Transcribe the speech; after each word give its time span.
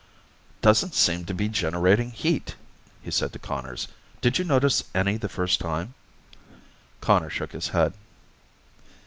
"Doesn't 0.63 0.95
seem 0.95 1.25
to 1.25 1.33
be 1.35 1.47
generating 1.47 2.09
heat," 2.09 2.55
he 3.03 3.11
said 3.11 3.33
to 3.33 3.37
Conners. 3.39 3.87
"Did 4.19 4.39
you 4.39 4.43
notice 4.43 4.83
any 4.95 5.15
the 5.17 5.29
first 5.29 5.59
time?" 5.59 5.93
Conners 7.01 7.33
shook 7.33 7.51
his 7.51 7.67
head. 7.67 7.93